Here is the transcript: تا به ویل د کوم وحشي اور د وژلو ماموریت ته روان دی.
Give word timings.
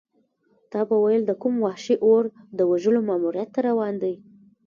تا 0.71 0.79
به 0.87 0.95
ویل 1.03 1.23
د 1.27 1.31
کوم 1.41 1.55
وحشي 1.65 1.95
اور 2.05 2.23
د 2.57 2.59
وژلو 2.71 2.99
ماموریت 3.09 3.49
ته 3.55 3.59
روان 3.69 3.93
دی. 4.03 4.15